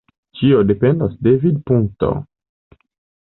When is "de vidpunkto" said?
1.27-2.09